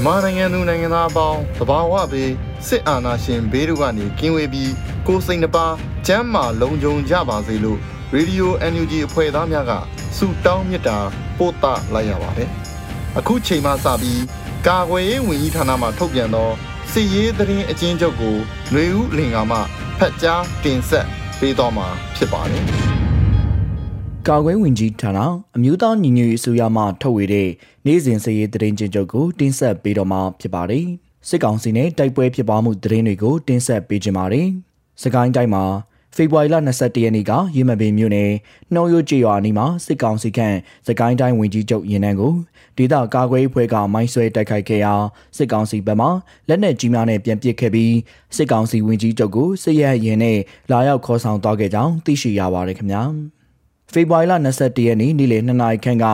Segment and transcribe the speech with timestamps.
[0.00, 2.32] မြန်မာနိုင်ငံသူနိုင်ငံသားအပေါင်းတဘာဝဘေး
[2.66, 4.72] စစ်အာဏာရှင်ဘေးတို့ကနေကင်းဝေးပြီး
[5.06, 5.66] ကိုယ်စိတ်နှပါ
[6.06, 7.78] ကျမ်းမာလုံခြုံကြပါစေလို့
[8.14, 9.72] ရေဒီယို NUG အဖွဲ့သားများက
[10.16, 10.98] ဆုတောင်းမြတ်တာ
[11.38, 12.50] ပို့သလိုက်ရပါတယ်။
[13.18, 14.22] အခုချိန်မှစပြီး
[14.66, 16.50] ကာကွယ်ရေးဝန်ကြီးဌာနမှထုတ်ပြန်သော
[16.92, 18.36] စစ်ရေးသတင်းအကျဉ်းချုပ်ကို
[18.70, 19.58] ຫນွေဦးလင်ကာမှ
[19.98, 21.06] ဖတ်ကြားတင်ဆက်
[21.40, 22.64] ပေးတော်မှာဖြစ်ပါတယ်။
[24.28, 25.18] ကာကွယ်ဝင်ကြီးဌာန
[25.56, 27.48] အမျိုးသားညီညွတ်ရေးအစိုးရမှထုတ်ဝေတဲ့
[27.86, 30.86] နေ့စဉ်စည်ရေးသတင်းချင်းချုပ်ကိုတင်ဆက်ပေးတော့မှာဖြစ်ပါတယ်။
[31.28, 34.48] စစ်ကောင်စီနဲ့တိုက်ပွဲဖြစ်ပွားမှုသတင်းတွေကိုတင်ဆက်ပေးကြပါမယ်။
[35.02, 35.64] စကိုင်းတိုင်းမှာ
[36.16, 38.30] ဖေဖော်ဝါရီလ22ရက်နေ့ကရေမပင်မြို့နယ်
[38.74, 42.34] နှောရိုးကျေးရွာအနီးမှာစစ်ကောင်စီခန့်စကိုင်းတိုင်းဝင်ကြီးချုပ်ရင်နှန်းကို
[42.76, 44.94] ဒေသကာကွယ်ရေးဖွဲ့ကမိုင်းဆွဲတိုက်ခိုက်ခဲ့ရာ
[45.36, 46.08] စစ်ကောင်စီဘက်မှ
[46.48, 47.94] လက်နက်ကြီးများနဲ့ပြန်ပစ်ခဲ့ပြီး
[48.36, 50.38] စစ်ကောင်စီဝင်ကြီးချုပ်ကိုစစ်ရဲရင်နဲ့
[50.70, 53.04] လာရောက်ခေါ်ဆောင်သွားခဲ့ကြောင်းသိရှိရပါတယ်ခင်ဗျာ။
[53.94, 56.06] ဖေဖော်ဝါရီလ22ရက်နေ့နေ့လယ်2နာရီခန့်က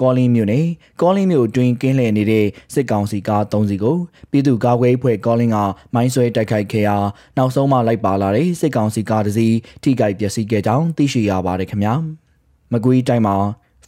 [0.00, 0.66] ကောလင်းမြို့နယ်
[1.00, 3.96] ကောလင်းမြို့အတွင်းကင်းလှည့်နေတဲ့စစ်ကောင်စီကား3စီးကို
[4.30, 5.56] ပြည်သူ့ကာကွယ်ရေးဖွဲ့ကောလင်းက
[5.94, 6.96] မိုင်းဆွဲတိုက်ခိုက်ခဲ့ရာ
[7.36, 11.94] နောက်ဆုံးမှလိုက်ပါလာတဲ့စစ်ကောင်စီကားတစ်စီးထိခိုက်ပျက်စီးခဲ့ကြောင်းသိရှိရပါတယ်ခင်ဗျာ
[12.72, 13.36] မကွေးတိုင်းမှာ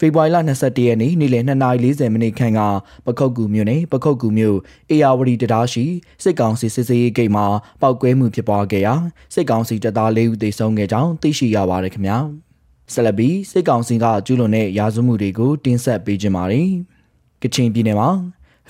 [0.01, 2.61] ဖေဖော်ဝါရီလ22ရက်နေ့နေ့လယ်2:40မိနစ်ခန့်က
[3.07, 4.59] ပခုတ်ကူမြို့နယ်ပခုတ်ကူမြို့
[4.91, 5.85] အေယာဝတီတရားရှိ
[6.23, 7.47] စစ်ကောင်စီစစ်စေးဂိတ်မှာ
[7.83, 8.95] ပောက်ကွဲမှုဖြစ်ပွားခဲ့ရာ
[9.35, 12.19] စစ်ကောင်စီတပ်သား၄ဦးသေဆုံးခဲ့ကြောင်းသိရှိရပါတယ်ခင်ဗျာ။
[12.93, 16.69] ဆက်လက်ပြီးစစ်ကောင်စီကကျူးလွန်တဲ့ရာဇဝမှုတွေကိုတင်ဆက်ပေးကြပါမယ်။
[17.43, 18.11] ကချင်ပြည်နယ်မှာ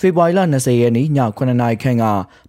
[0.00, 2.04] ဖေဖော်ဝါရီလ20ရက်နေ့ည9နာရီခန့်က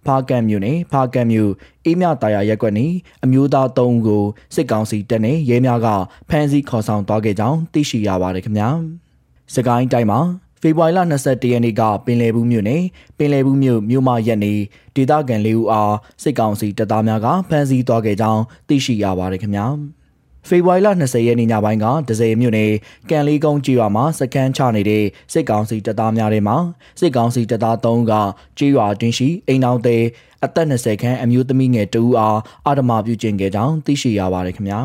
[0.06, 1.52] ဖားကန့်မြို့နယ်ဖားကန့်မြို့
[1.84, 2.86] အေးမြတာယာရက်ကွက်နေ
[3.24, 4.24] အမျိုးသား၃ဦးကို
[4.54, 5.88] စစ်ကောင်စီတပ်နဲ့ရဲများက
[6.28, 8.68] ဖမ်းဆီးခေါ်ဆောင်သွားခဲ့ကြောင်းသိရှိရပါတယ်ခင်ဗျာ။
[9.54, 10.20] စကိုင်းတိုင်းမှာ
[10.62, 12.82] ဖေဖော်ဝါရီလ22ရက်နေ့ကပင်လယ်ဘူးမြို့နယ်
[13.18, 14.52] ပင်လယ်ဘူးမြို့မြို့မရက်နေ
[14.94, 19.66] ဒေသခံ၄ဦးအားစစ်ကောင်စီတပ်သားများကဖမ်းဆီးသွားခဲ့ကြောင်းသိရှိရပါတယ်ခင်ဗျာ။
[20.46, 22.72] ဖေဖော်ဝါရီလ20ရက်နေ့ညပိုင်းကဒဇယ်မြို့နယ်
[23.10, 26.56] ကန်လေးကုန်းကြေးရွာမှာစကန်ချနေတဲ့စစ်ကောင်စီတပ်သားများထဲမှာ
[27.00, 28.12] စစ်ကောင်စီတပ်သား3ဦးက
[28.58, 30.04] ကြေးရွာတွင်းရှိအိမ်အောင်သေး
[30.44, 34.80] အသက်20ခန်းအမျိုးသမီးငယ်2ဦးအားအာဓမာပြုကျင့်ခဲ့ကြောင်းသိရှိရပါတယ်ခင်ဗျာ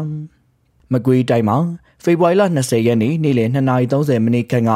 [0.92, 1.58] မကွေးတိုင်းမှာ
[2.06, 4.72] ဖေဖော်ဝါရီလ20ရက်နေ့နေ့လယ်2:30မိနစ်ခန့်က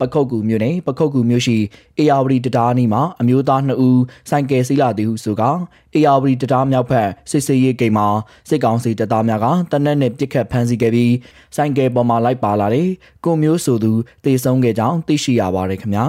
[0.00, 1.56] ပခုတ်ကူမြို့နယ်ပခုတ်ကူမြို့ရှိ
[1.98, 5.42] အေယာဝတီတရားအနီးမှာအမျိုးသား2ဦးဆိုင်ကယ်စီးလာသည်ဟုဆိုက
[5.94, 8.06] အေယာဝတီတရားမြောက်ဘက်စစ်စေးရေးဂိတ်မှာ
[8.48, 11.14] စစ်ကောင်စီတပ်သားများကတနက်နဲ့ပစ်ခတ်ဖမ်းဆီးခဲ့ပြီး
[11.56, 12.88] ဆိုင်ကယ်ပေါ်မှာလိုက်ပါလာတဲ့
[13.24, 13.92] ကိုမျိုးဆိုသူ
[14.24, 16.06] တေဆုံးခဲ့ကြောင်းသိရှိရပါတယ်ခင်ဗျာ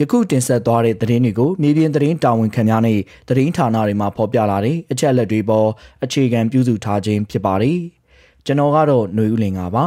[0.00, 2.98] ယခုတင်ဆက်သွားတဲ့သတင်းတွေကိုမြေပြင်သတင်းတာဝန်ခံများနဲ့
[3.28, 5.68] သတင်းဌာနတွေမှာဖော်ပြလာတဲ့အချက်အလက်တွေပေါ်
[6.04, 7.78] အခြေခံပြုစုထားခြင်းဖြစ်ပါတယ်။
[8.45, 9.85] ကျွန်တော်ကတော့ຫນွေဦးလင်ပါပါ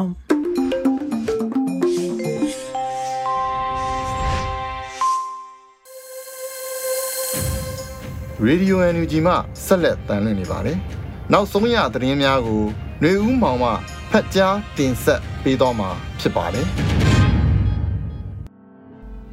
[8.44, 9.32] ရေဒီယို NUG မှ
[9.64, 10.78] ဆက်လက်တန်လှည့်နေပါတယ်။
[11.32, 12.62] နောက်ဆုံးရသတင်းများကို
[13.00, 13.70] ຫນွေဦးမောင်မှ
[14.10, 15.88] ဖတ်ကြားတင်ဆက်ပေးတော့မှာ
[16.20, 16.66] ဖြစ်ပါတယ်။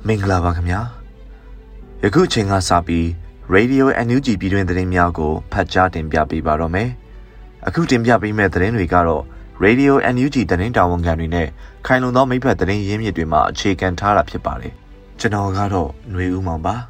[0.07, 0.81] မင်္ဂလာပါခင်ဗျာ။
[2.03, 3.06] ယခုချိန်ကစပြီး
[3.56, 6.89] Radio NUG ပြည်တွင်သတင်းများကိုဖတ်ကြားတင်ပြပေးပါတော့မယ်။
[7.66, 9.22] အခုတင်ပြပေးမယ့်သတင်းတွေကတော့
[9.64, 11.48] Radio NUG သတင်းတာဝန်ခံတွေနဲ့
[11.86, 14.72] ခိုင်လုံသောမိဖက်သတင်းရင်းမြစ်တွေမှာအခြေခံထားတာဖြစ်ပါတယ်။
[15.21, 16.74] ကျွန်တော်ကတော့ຫນွေဦးမောင်ပါ။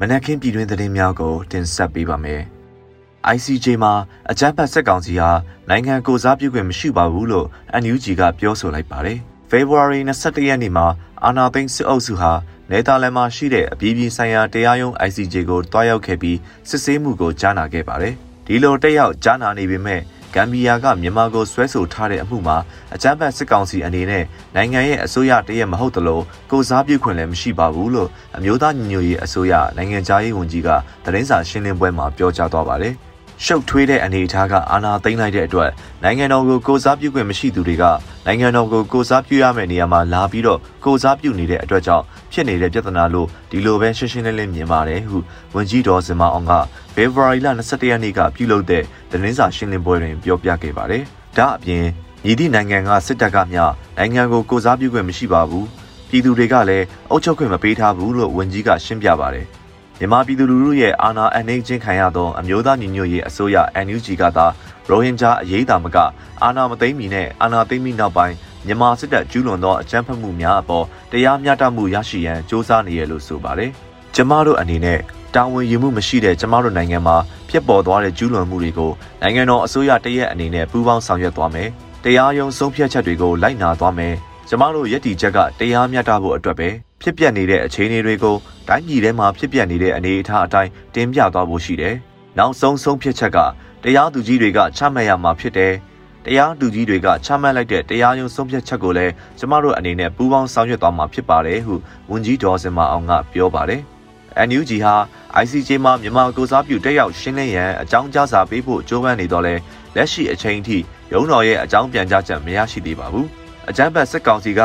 [0.00, 2.42] မနက်ခင်းပြည်တွင်းသတင်းများကို တင်ဆက်ပေးပါမယ်။
[3.34, 3.92] ICJ မှာ
[4.30, 5.30] အကြမ်းဖက်စစ်ကောင်စီဟာ
[5.68, 7.46] နိုင်ငံကိုစားပြုခွင့်မရှိပါဘူးလို့
[7.82, 9.18] NUG ကပြောဆိုလိုက်ပါတယ်။
[9.50, 10.86] February 22ရက်နေ့မှာ
[11.24, 12.32] အာနာသိန်းစစ်အုပ်စုဟာ
[12.70, 18.14] နယ်သာလန်မှာရှိတဲ့အပြည်ပြည်ဆိုင်ရာတရားရုံး ICJ ကိုတွားရောက်ခဲ့ပြီးစစ်ဆေးမှုကိုကြားနာခဲ့ပါတယ်။
[18.46, 20.00] ဒီလိုတက်ရောက်ကြားနာနေပေမဲ့
[20.34, 22.56] ဂမ်ဘီယာကမြန်မာကိုဆွဲဆိုထားတဲ့အမှုမှာ
[22.94, 24.24] အကြမ်းဖက်စစ်ကောင်စီအနေနဲ့
[24.54, 30.68] နိုင်ငံရဲ့အစိုးရတရက်မဟုတ်တလို့ကိုစားပြုခွင့်လည်းမရှိပါဘူးလို့အမျိုးသားညီညွတ်ရေးအစိုးရနိုင်ငံသားရေးဝန်ကြီးက
[31.04, 32.96] သတင်းစာရှင်းလင်းပွဲမှာပြောကြားသွားပါတယ်။
[33.44, 35.70] ရှုပ်ထွေးတဲ့အနေအထားကအာဏာသိမ်းလိုက်တဲ့အတွက်
[36.04, 37.84] နိုင်ငံတော်ကိုကိုစားပြုခွင့်မရှိသူတွေက
[38.26, 45.18] နိုင်ငံတော်ကိုကိုစားပြုရမယ့်နေရာမှာလာပြီးတော့ကိုစားပြုနေတဲ့အတွက်ကြောင့်ဖြစ်နေတဲ့ပြဿနာလို့ဒီလိုပဲရှင်းရှင်းလင်းလင်းမြင်ပါတယ်ဟု
[45.54, 46.52] ဝန်ကြီးတော်စင်မအောင်က
[46.94, 51.02] ဖေဖော်ဝါရီလ22ရက်နေ့ကပြုလုပ်တဲ့သတင်းစာရှင်းလင်းပွဲတွင်ပြောပြခဲ့ပါတယ်။
[51.38, 51.84] ဒါအပြင်
[52.24, 53.62] ညီသည့်နိုင်ငံကစစ်တပ်ကမျှ
[53.98, 55.64] နိုင်ငံကိုကိုစားပြုခွင့်မရှိပါဘူး။
[56.08, 59.46] ပြည်သူတွေကလည်းအုပ်ချုပ်ခွင့်မပေးထားဘူးလို့ဝန်ကြီးကရှင်းပြပါတယ်။
[60.00, 63.56] မြန်မာပြည်သူလူထုရဲ့အာဏာအနှိမ့်ချင်းခံရသောအမျိုးသားညီညွတ်ရေးအစိုးရ
[63.86, 64.46] NUG ကသာ
[64.88, 65.96] ရိုဟင်ဂျာအရေးတာမက
[66.42, 68.34] အာဏာမသိမ်းမီနဲ့အာဏာသိမ်းမီနောက်ပိုင်း
[68.66, 73.70] မြန်မာစစ်တပ်ကျူးလွန်သောအကြမ်းဖက်မှုများအပေါ်တရားမျှတမှုရရှိရန်စ조사နေရလို့ဆိုပါတယ်။
[74.14, 74.98] ကျမတို့အနေနဲ့
[75.34, 77.16] တာဝန်ယူမှုမရှိတဲ့ကျမတို့နိုင်ငံမှာ
[77.50, 78.92] ဖြစ်ပေါ်သွားတဲ့ကျူးလွန်မှုတွေကို
[79.22, 81.68] နိုင်ငံတော်အစိုးရတရက်အနေနဲ့ပူးပေါင်းဆောင်ရွက်သွားမယ်။
[82.04, 84.14] တရားရုံးဆုံးဖြတ်ချက်တွေကိုလိုက်နာသွားမယ်။
[84.48, 86.68] ကျမတို့ရည်တည်ချက်ကတရားမျှတဖို့အတွက်ပဲ
[87.00, 88.36] ဖြစ်ပျက်နေတဲ့အခြေအနေတွေကို
[88.68, 91.94] တိုင်းပြည်ထဲမှာဖြစ်ပျက်နေတဲ့အနေအထားအတိုင်းတင်ပြသွားဖို့ရှိတယ်။
[92.38, 93.38] နောက်ဆုံးဆုံးဖြတ်ချက်က
[93.82, 95.72] တရားသူကြီးတွေကချမှတ်ရမှာဖြစ်တယ်။
[96.24, 101.74] တရားသူကြီးတွေကချမှတ်လိုက်တဲ့တရားရုံးဆုံးဖြတ်ချက်ကိုလည်းကျမတို့အနေနဲ့ပူးပေါင်းဆောင်ရွက်သွားမှာဖြစ်ပါတယ်ဟု
[102.10, 103.82] ဝန်ကြီးဒေါ်စင်မအောင်ကပြောပါတယ်။
[104.48, 104.94] NUG ဟာ
[105.42, 109.54] ICJ မှာမြန်မာကိုစားပြုတက်ရောက်ရှင်းလင်းရန်အကြောင်းကြားစာပေးဖို့ကြိုးပမ်းနေတော့လဲ
[109.96, 110.78] လက်ရှိအချိန်ထိ
[111.12, 113.28] ရုံးတော်ရဲ့အကြောင်းပြန်ကြားချက်မရရှိသေးပါဘူး။
[113.70, 114.60] အကြမ်းဖက်စစ်ကောင်စီက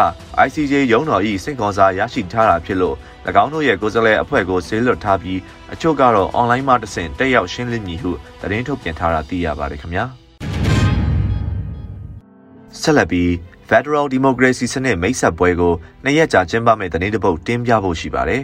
[0.45, 2.95] ICJ ရုံးတော်၏စင်ကောစာရရှိထားတာဖြစ်လို့၎
[3.43, 5.39] င်းတို့ရဲ့ကိုယ်စားလှယ်အဖွဲ့ကိုဆေးလွတ်ထားပြီး
[5.73, 8.11] အချို့ကတော့ online မှာတဆင့်တက်ရောက်ရှင်းလင်းမည်ဟု
[8.41, 10.05] သတင်းထုတ်ပြန်ထားတာသိရပါတယ်ခင်ဗျာ
[12.81, 13.29] ဆက်လက်ပြီး
[13.69, 18.43] Federal Democracy စနစ်မိတ်ဆက်ပွဲကိုနှစ်ရက်ကြာကျင်းပမယ့်သတင်းတပုတ်တင်ပြဖို့ရှိပါတယ်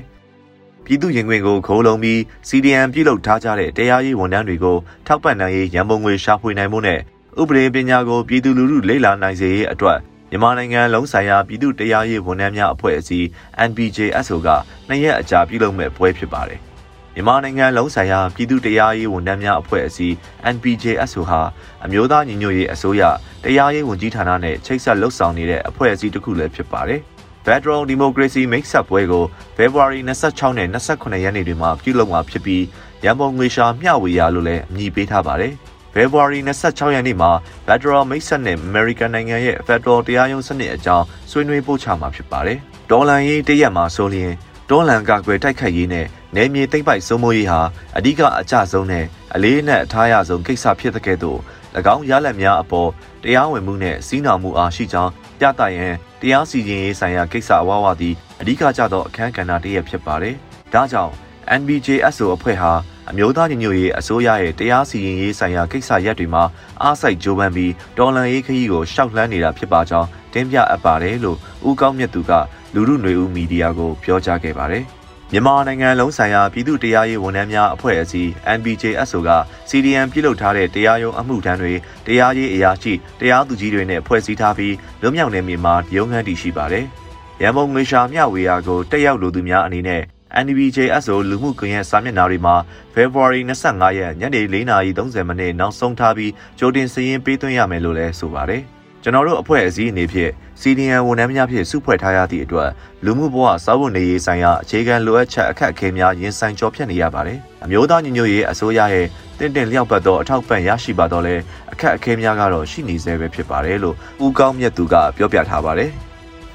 [0.86, 2.20] ပြည်သူရင်ခွင်ကိုခိုးလုံပြီး
[2.50, 4.78] CDM ပြုလုပ်ထားကြတဲ့တရားရေးဝန်ထမ်းတွေကို
[5.08, 7.00] ထောက်ပံ့နိုင်ရေးရန်ပုံငွေရှာဖွေနိုင်မှုနဲ့
[7.42, 10.00] ဥပဒေပညာကိုပြည်သူလူထုလေ့လာနိုင်စေရေးအတွက်
[10.32, 13.26] မြန်မာနိုင်ငံလုံးဆိုင်ရာပြည်သူ့တရားရေးဝန်ထမ်းများအဖွဲ့အစည်း
[13.70, 14.48] NBJSO က
[14.88, 16.60] နှစ်ရက်အကြာပြုလုပ်မဲ့ပွဲဖြစ်ပါတယ်။
[17.16, 20.14] မြန်မာနိုင်ငံလုံးဆိုင်ရာပြည်သူ့တရားရေးဝန်ထမ်းများအဖွဲ့အစည်း
[20.54, 21.42] NBJSO ဟာ
[21.86, 23.02] အမျိုးသားညီညွတ်ရေးအစိုးရ
[23.44, 27.02] တရားရေးဝန်ကြီးဌာနနဲ့ချိတ်ဆက်လှုပ်ဆောင်နေတဲ့အဖွဲ့အစည်းတစ်ခုလည်းဖြစ်ပါတယ်။
[27.46, 29.24] Federal Democracy Mix-up ပွဲကို
[29.58, 32.64] February 26နဲ့28ရက်နေ့တွေမှာပြုလုပ်မှာဖြစ်ပြီး
[33.04, 35.54] ရန်ပုံငွေရှာမျှဝေရလို့လည်းအမည်ပေးထားပါတယ်။
[36.00, 37.32] ဖေဖော်ဝါရီ26ရက်နေ့မှာ
[37.68, 42.58] Federal မိတ်ဆက်နဲ့ American နိုင်ငံရဲ့ Federal တရားရုံးစနစ်အကြောင်းဆွေးနွေးပို့ချမှာဖြစ်ပါတယ်။
[42.92, 44.32] ဒေါ်လန်ရေးတရက်မှာဆိုလျင်
[44.70, 46.06] ဒေါ်လန်ကကွယ်တိုက်ခတ်ရေးနဲ့
[46.36, 47.62] နယ်မြေသိမ့်ပိုက်စိုးမိုးရေးဟာ
[47.98, 49.06] အဓိကအကျဆုံးနဲ့
[49.36, 51.40] အလေးနဲ့အထားရဆုံးကိစ္စဖြစ်တဲ့ကဲ့သို့၎
[51.96, 52.90] င်းရလဒ်များအပေါ်
[53.24, 60.36] တရားဝင်မှုနဲ့စီးနှောင်မှုအားရှိကြောင်းပြသရန်တရားစီရင်ရေးဆိုင်ရာကိစ္စအဝါဝါသည်အဓိကကျသောအခမ်းကဏ္ဍတစ်ရပ်ဖြစ်ပါတယ်။
[60.74, 61.14] ဒါကြောင့်
[61.60, 62.72] NBJSO အဖွဲ့ဟာ
[63.10, 66.44] အမျိုးသားညီညွတ်ရေးအစိုးရရဲ့တရားစီရင်ရေးဆိုင်ရာကိစ္စရပ်တွေမှာ
[66.84, 71.38] အားစိုက်ကြိုးပမ်းပြီးတော်လှန်ရေးခရီးကိုရှောက်လှမ်းနေတာဖြစ်ပါကြောင်းတင်ပြအပ်ပါတယ်လို့
[71.68, 72.32] ဦးကောင်းမြတ်သူက
[72.74, 74.84] လူမှုຫນွေဦးမီဒီယာကိုပြောကြားခဲ့ပါတယ်။
[75.32, 79.30] မြန်မာနိုင်ငံလုံးဆိုင်ရာပြည်သူ့တရားရေးဝန်ထမ်းများအဖွဲ့အစည်း NBJSO က
[79.70, 81.74] CDM ပြုလုပ်ထားတဲ့တရားရုံးအမှုထမ်းတွေ
[82.08, 86.86] တရားရေးအရာရှိတရားသူကြီးတွေနဲ့ဖွဲ့စည်းထားပြီးလွတ်မြောက်နေမြေမှာရုံးခန်းတည်ရှိပါတယ်။
[87.42, 90.04] ရန်ကုန်ငွေရှာမျှဝေရာကိုတက်ရောက်လူသူများအနေနဲ့
[90.46, 92.56] NBJSO လူမှုကွန်ရက်စာမျက်နှာတွေမှာ
[92.94, 98.64] February 25ရက်ညနေ4:30မိနစ်နောက်ဆုံးထားပြီးကြိုတင်စည်ရင်းပေးသွင်းရမယ်လို့လည်းဆိုပါတယ်။
[99.04, 100.32] ကျွန်တော်တို့အဖွဲ့အစည်းအနေဖြင့်
[100.62, 102.70] CDN ဝန်ထမ်းများဖြင့်စုဖွဲ့ထားရသည့်အတွက်
[103.06, 109.06] လူမှုဘဝစာဝန်နေရေးဆိုင်ရာအခြေခံလိုအပ်ချက်အခက်အခဲများရင်ဆိုင်ကျော်ဖြတ်နေရပါတယ်။အမျိုးသားညီညွတ်ရေးအစိုးရရဲ့
[109.40, 111.36] တင့်တယ်လျောက်ပတ်သောအထောက်ပံ့ရရှိပါတော့လဲ
[111.72, 113.96] အခက်အခဲများကတော့ရှိနေသေးပဲဖြစ်ပါတယ်လို့
[114.26, 115.92] ဦးကောင်းမြတ်သူကပြောပြထားပါတယ်။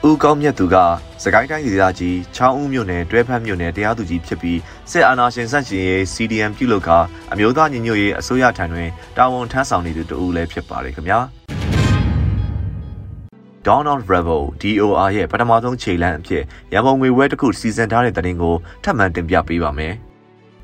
[0.09, 0.77] ဦးကောင်းမြတ်သူက
[1.23, 4.59] စကိုင်းတိုင်းဒေသကြီးချောင်းဦးမြို့နယ်တွဲဖက်မြို့နယ်တရားသူကြီးဖြစ်ပြီး
[4.91, 6.99] စစ်အာဏာရှင်ဆန့်ကျင်ရေး CDM ပြုလုပ်ကာ
[7.33, 11.19] အမျိုးသားညီညွတ်ရေးအစိုးရထံတွင်တာဝန်ထမ်းဆောင်နေသူတဦးလည်းဖြစ်ပါတယ်ခင်ဗျာ
[13.67, 16.43] Donald Revel DOR ရဲ့ပထမဆုံးခြေလှမ်းအဖြစ်
[16.73, 18.55] ရန်ကုန်ငွေဝဲတစ်ခုစီစဉ်ထားတဲ့တဲ့တင်ကို
[18.85, 19.95] ထပ်မံတင်ပြပေးပါမယ်။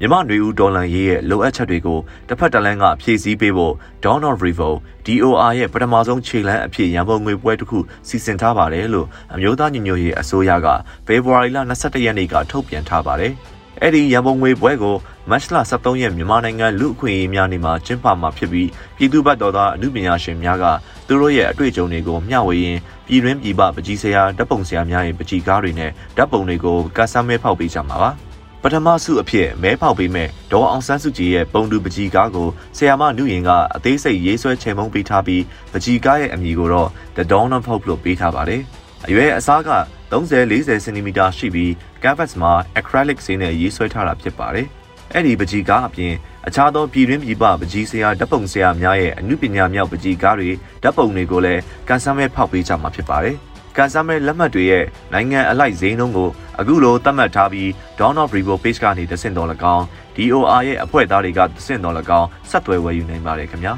[0.01, 3.75] မြမနွေဦးဒေါ်လန်ရေးရဲ့လိုအပ်ချက်တွေကိုတစ်ဖက်တစ်လမ်းကဖြည့်ဆည်းပေးဖို့
[4.05, 4.71] Dawn of Revo
[5.07, 7.79] DOR ရဲ့ပထမဆုံးခြေလှမ်းအဖြစ်ရန်ပုံငွေပွဲတစ်ခု
[8.09, 10.67] စီစဉ်ထားပါတယ်လို့အမျိုးသားညီညွတ်ရေးအစိုးရက
[11.07, 13.33] ဖေဖော်ဝါရီလ22ရက်နေ့ကထုတ်ပြန်ထားပါတယ်။
[13.83, 14.97] အဲ့ဒီရန်ပုံငွေပွဲကို
[15.31, 20.65] မတ်လ23ရက်မြန်မာနိုင်ငံလူအခွင့်အရေးများနေ့မှာကျင်းပမှာဖြစ်ပြီးပြည်သူ့ဘက်တော်သားအမှုပညာရှင်များက
[21.07, 28.13] သူတို့ရဲ့အတွေ့အကြုံတွေကိုမျှဝေရင်းပြည်တွင်းပြည်ပပကြီးဆရာဓာတ်ပုံဆရာများရဲ့ပကြီးကားတွေနဲ့ဓာတ်ပုံတွေကိုကတ်ဆမ်းမဲဖောက်ပေးကြမှာပါ။
[28.63, 38.63] ပထမဆုအဖြစ်မဲဖောက်ပေးမဲ့ဒေါ်အောင်ဆန်းစုကြည်ရဲ့ပုံတူပကြီးကားကိုဆီယာမနုရင်ကအသေးစိတ်ရေးဆွဲချေမုံပေးထားပြီးပကြီးကားရဲ့အမည်ကိုတော့ The Dawn of Hope လို့ပေးထားပါတယ်။
[39.07, 39.71] အရွယ်အစားက
[40.13, 41.71] 30-40 cm ရှိပြီး
[42.03, 44.67] canvas မှာ acrylic ဆေးနဲ့ရေးဆွဲထားတာဖြစ်ပါတယ်။
[45.13, 46.13] အဲ့ဒီပကြီးကားအပြင်
[46.47, 50.51] အခြားသောပြည်တွင်းပြည်ပပကြီးဆရာဓာတ်ပုံဆရာများရဲ့အမှုပညာမြောက်ပကြီးကားတွေ
[50.83, 53.37] ဓာတ်ပုံတွေကိုလည်းကန်ဆမ်းမဲဖောက်ပေးကြမှာဖြစ်ပါတယ်။
[53.77, 59.85] ကန်ဆယ်မဲလက်မှတ်တွေရဲ့နိုင်ငံအလိုက်ဈေးနှုန်းကိုအခုလိုသတ်မှတ်ထားပြီး Dawn of Revo page ကနေတဆင့်တော်၎င်း
[60.17, 63.75] DOR ရဲ့အဖွဲ့သားတွေကတဆင့်တော်၎င်းဆက်သွယ်ဝယ်ယူနိုင်ပါတယ်ခင်ဗျာ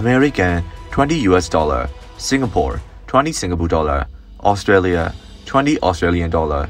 [0.00, 0.54] American
[0.92, 1.82] 20 US dollar
[2.28, 2.76] Singapore
[3.08, 4.00] 20 Singapore dollar
[4.50, 5.02] Australia
[5.48, 6.62] 20 Australian dollar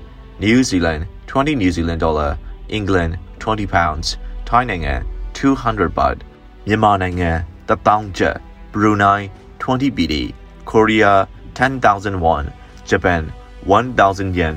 [0.44, 2.30] New Zealand 20 New Zealand dollar
[2.78, 4.06] England 20 pounds
[4.48, 4.94] Thai နိုင်ငံ
[5.36, 6.16] 200 baht
[6.66, 7.30] မြန်မာနိုင်ငံ
[7.68, 8.36] 1000ကျပ်
[8.74, 9.20] Brunei
[9.62, 10.14] 20 BD
[10.70, 11.12] Korea
[11.58, 12.44] 10,000 won
[12.90, 13.22] Japan
[13.66, 14.54] 1000 yen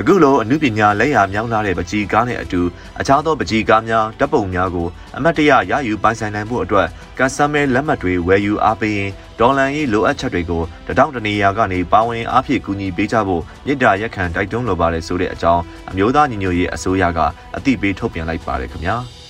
[0.00, 2.60] အခုလိုအမှုပညာလက်ရာမြောင်းလာတဲ့ပကြီးကားနဲ့အတူ
[3.00, 17.20] အခြားသောပကြီးကားများတပ်ပုံများကိုအမတ်တရရယူပိုင်ဆိုင်နိုင်မှုအတွက်ကန်ဆယ်မဲလက်မှတ်တွေဝယ်ယူအားပေးရင်ဒေါ်လာရေးလိုအပ်ချက်တွေကိုတထောင်တနေရာကနေပါဝင်အားဖြည့်ကူညီပေးကြဖို့မြစ်တာရက်ခံတိုက်တွန်းလိုပါတယ်ဆိုတဲ့အကြောင်းအမျိုးသားညီညွတ်ရေးအစိုးရက
[17.56, 18.98] အသိပေးထုတ်ပြန်လိုက်ပါတယ်ခင်ဗျာ။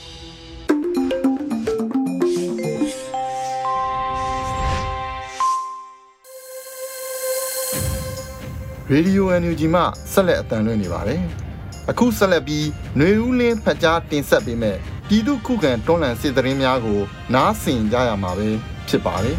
[8.95, 9.83] Radio NUG မှ
[10.13, 11.21] ဆက်လက်အသံလွှင့်နေပါတယ်။
[11.91, 14.77] အခုဆက်လက်ပြီးຫນွေဦးလင်းဖတ်ကြားတင်ဆက်ပေးမယ်
[15.09, 17.01] ပြည်သူခုခံတွန်းလှန်စစ်တရင်များကို
[17.35, 18.49] နားဆင်ကြရမှာပဲ
[18.89, 19.37] ဖြစ်ပါတယ်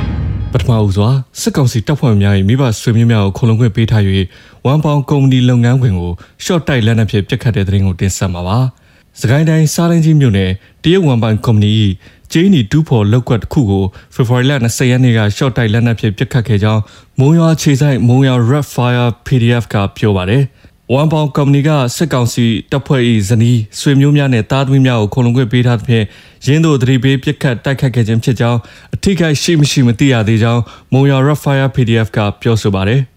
[0.52, 1.08] ။ပထမဦးစွာ
[1.40, 4.02] စစ်ကောင်စီတပ်ဖွဲ့များ၏မိဘဆွေမျိုးများကိုခုံလုံခွင့်ပေးထား၍
[4.66, 6.12] ဝမ်ပေါင်ကုမ္ပဏီလုပ်ငန်းခွင်ကို
[6.44, 8.58] ရှော့တိုက်လက်နက်ဖြင့်ပြစ်ခတ်တဲ့တရင်ကိုတင်ဆက်မှာပါ။
[9.20, 10.50] စကိုင်းတိုင်းစားလင်းကြီးမြို့နယ်
[10.84, 11.70] တရုတ်ဝမ်ပိုင်ကုမ္ပဏီ၏
[12.32, 16.82] ဂျင်းနီဒူးဖော်လောက်ကွက်တစ်ခုကိုဖေဖော်ဝါရီလ20ရက်နေ့ကရှော့တိုက်လက်နက်ဖြင့်ပစ်ခတ်ခဲ့ကြောင်း
[17.20, 20.44] မုံရွာခြေဆိုင်မုံရွာ Red Fire PDF ကပြောပါတယ်။
[20.92, 26.04] ဝမ်ပေါင်ကုမ္ပဏီကစစ်ကောင်စီတပ်ဖွဲ့၏ဇနီးဆွေမျိုးများနဲ့တားသမီးများကိုခုံလုံခွင့်ပေးထားသဖြင့်
[26.46, 28.58] ရင်းတို့သတိပေးပစ်ခတ်တိုက်ခတ်ခဲ့ခြင်းဖြစ်ကြောင်း
[28.94, 30.62] အထိကိရှိမရှိမသိရသေးကြောင်း
[30.92, 33.00] မုံရွာ Red Fire PDF ကပြောဆိုပါတယ်။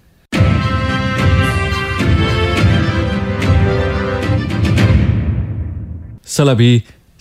[6.33, 6.71] ဆလဘီ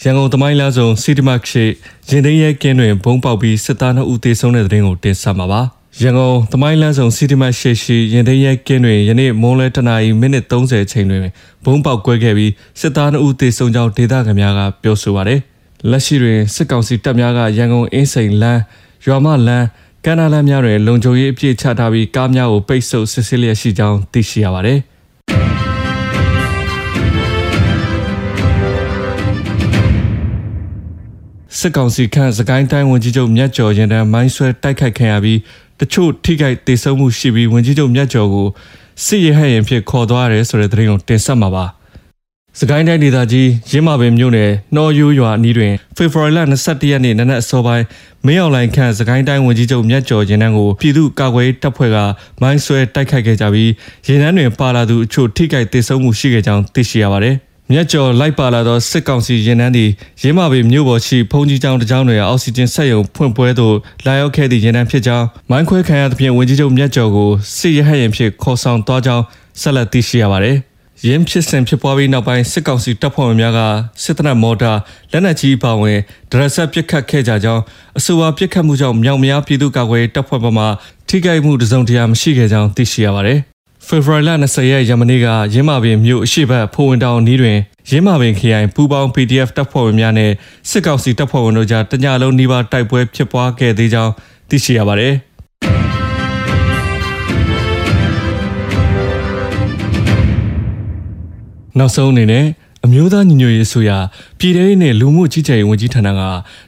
[0.02, 1.64] ရန်ကုန်သမိုင်းလမ်းဆောင်စီတီမတ်ရှိ
[2.08, 5.60] ရင်သိမ်းရဲကင်းတွင်ဘုံပေါက်ပြီးစစ်သား2ဦးသေဆုံးတဲ့တဲ့ရင်ကိုတင်ဆက်မှာပါ
[6.02, 11.22] ရန်ကုန်သမိုင်းလမ်းဆောင်စီတီမတ်ရှိရှိရင်သိမ်းရဲကင်းတွင်ယနေ့မွန်းလဲတနာရီမိနစ်30ချိန်တွင်
[11.64, 15.40] ဘုံပေါက်ကွဲခဲ့ပြီးစစ်သား2ဦးသေဆုံးကြောင်းဒေသခံများကပြောဆိုပါတယ်
[15.90, 18.60] လက်ရှိတွင်စစ်ကောင်စီတပ်များကရန်ကုန်အင်းစိန်လမ်း
[19.06, 19.66] ရွာမလမ်း
[20.04, 24.80] ကန္နာလမ်းများတွင်လုံခြုံရေးအပြည့်ချထားပြီးကားများကိုပိတ်ဆို့စစ်ဆေးလျက်ရှိကြောင်းသိရှိရပါတယ်။
[31.58, 35.38] စစ်ကောင်စီခန့်စကိုင်းတိုင်းဝန်ကြီးချုပ်မြတ်ကျော်ရင်တန်းမိုင်းဆွဲတိုက်ခိုက်ခံရပြီး
[35.80, 38.48] တချို့ထိခိုက်ဒေဆုံးမှုရှိပြီးဝန်ကြီးချုပ်မြတ်ကျော်ကို
[39.04, 41.64] စစ်ရဟတ်ရင်ဖြစ်ခေါ်သွားရတယ်ဆိုတဲ့သတင်းကိုတင်ဆက်မှာပါ
[42.60, 47.84] စကိုင်းတိုင်းဒေသကြီးရင်းမာပင်မြို့နယ်နှော်ရိုးရွာအနီးတွင်ဖေဖော်ဝါရီလ22ရက်နေ့နနက်အစောပိုင်း
[48.26, 51.96] မင်းအောင်လိုင်ခန့်စကိုင်းတိုင်းဝန်ကြီးချုပ်မြတ်ကျော်ရင်တန်းကိုပြည်သူ့ကာကွယ်တပ်ဖွဲ့က
[52.40, 53.70] မိုင်းဆွဲတိုက်ခိုက်ခဲ့ကြပြီး
[54.06, 57.36] ရင်တန်းတွင်ပါလာသူအချို့ထိခိုက်ဒေဆုံးမှုရှိခဲ့ကြောင်းသိရှိရပါတယ်
[57.72, 59.90] မြက်ကျော်လိုက်ပါလာသောစစ်ကောင်စီရင်နှန်းသည်
[60.22, 63.74] ရင်းမာပေမြို့ပေါ်ရှိဖုန်ကြီးကျောင်းတစ်ကျောင်းတွင်အောက်ဆီဂျင်ဆက်ရုံဖွင့်ပွဲသို့
[64.06, 69.24] လာရောက်ခဲ့သည့်ရင်နှန်းဖြစ်ကြောင်းမိုင်းခွဲခံရသဖြင့်ဝင်ကြီးချုပ်မြက်ကျော်ကိုစစ်ရဟတ်ရင်ဖြင့်ခေါ်ဆောင်သွားကြောင်း
[69.60, 70.56] ဆက်လက်သိရှိရပါသည်
[71.06, 73.60] ရင်းဖြစ်စဉ်ဖြစ်ပွားပြီးနောက်ပိုင်းစစ်ကောင်စီတပ်ဖွဲ့ဝင်များက
[74.02, 74.72] စစ်တပ်မော်တာ
[75.12, 75.98] လက်နက်ကြီးပါဝင်
[76.30, 77.62] ဒရက်ဆက်ပစ်ခတ်ခဲ့ကြကြောင်း
[77.98, 80.64] အဆိုပါပစ်ခတ်မှုကြောင့်မြောက်များပြည်သူ့ကာကွယ်တပ်ဖွဲ့ဘက်မှ
[81.08, 83.55] ထိခိုက်မှုတစုံတရာမရှိခဲ့ကြောင်းသိရှိရပါတယ်
[83.88, 87.58] ဖေဖော်ဝါရီလ20ရက်ရမနေ့ကရင်းမာပင်မြို့အရှိတ်ဖိုဝင်တောင်နီးတွင်
[87.90, 90.30] ရင်းမာပင်ခရိုင်ပူပေါင်း PDF တပ်ဖွဲ့ဝင်များနဲ့
[90.70, 94.12] စစ်ကောင်စီတပ်ဖွဲ့ဝင်တို့ကြားတညလုံးနှီးပါတိုက်ပွဲဖြစ်ပွားခဲ့သေးကြောင်း
[94.48, 95.14] သိရှိရပါတယ်။
[101.78, 102.44] နောက်ဆုံးအနေနဲ့
[102.86, 103.98] အမျိုးသားညီညွတ်ရေးဆိုရာ
[104.38, 106.22] ပြည်ထောင်နဲ့လူမှုကြီးကြပ်ရေးဝန်ကြီးဌာနက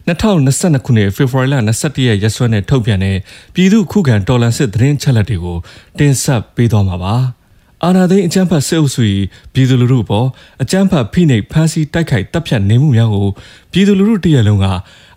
[0.09, 3.17] 2022ခုနှစ်ဖေဖော်ဝါရီလ21ရက်ရက်စွဲနဲ့ထုတ်ပြန်တဲ့
[3.55, 5.59] ပြည်သူ့ခုခံတော်လှန်စစ်သတင်းချက်လက်တွေကို
[5.99, 7.15] တင်ဆက်ပေးသွားမှာပါ။
[7.85, 9.03] အာဏာသိမ်းအကြမ်းဖက်စစ်အုပ်စု၏
[9.53, 10.27] ပြည်သူလူထုပေါ်
[10.63, 13.29] အကြမ်းဖက်ဖိနှိပ်ဖမ်းဆီးတိုက်ခိုက်တပ်ဖြတ်နေမှုများကို
[13.73, 14.67] ပြည်သူလူထုတရက်လုံးက